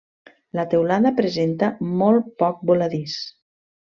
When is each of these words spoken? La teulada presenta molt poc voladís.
La 0.59 0.63
teulada 0.71 1.11
presenta 1.19 1.69
molt 2.01 2.33
poc 2.43 2.65
voladís. 2.71 3.19